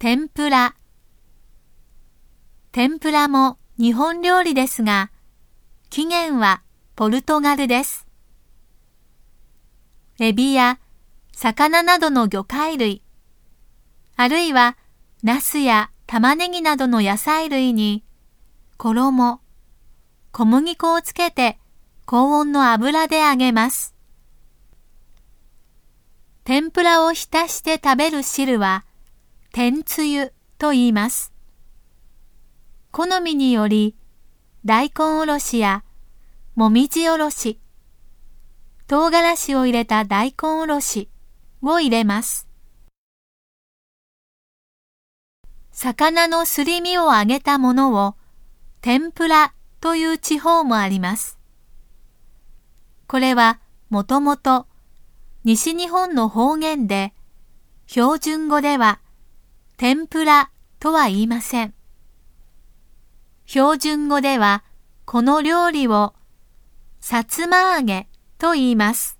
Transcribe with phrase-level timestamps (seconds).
[0.00, 0.76] 天ぷら。
[2.70, 5.10] 天ぷらも日本料理ですが、
[5.90, 6.62] 起源は
[6.94, 8.06] ポルトガルです。
[10.20, 10.78] エビや
[11.32, 13.02] 魚などの魚介類、
[14.14, 14.76] あるいは
[15.24, 18.04] ナスや玉ねぎなどの野菜類に
[18.76, 19.40] 衣、
[20.30, 21.58] 小麦粉をつけて
[22.06, 23.96] 高温の油で揚げます。
[26.44, 28.84] 天ぷらを浸して食べる汁は
[29.50, 31.32] 天つゆと言います。
[32.90, 33.96] 好みにより、
[34.64, 35.84] 大根おろしや
[36.54, 37.58] もみじおろし、
[38.86, 41.08] 唐辛子を入れた大根おろし
[41.62, 42.46] を入れます。
[45.72, 48.16] 魚のすり身を揚げたものを
[48.82, 51.38] 天ぷらという地方もあります。
[53.06, 54.66] これはもともと
[55.44, 57.14] 西日本の方言で
[57.86, 59.00] 標準語では
[59.78, 61.72] 天ぷらとは言いません。
[63.46, 64.64] 標準語では
[65.04, 66.16] この料理を
[66.98, 69.17] さつま揚げと言います。